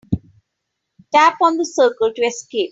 Tap 1.13 1.35
on 1.43 1.57
the 1.57 1.63
circle 1.63 2.11
to 2.11 2.21
escape. 2.23 2.69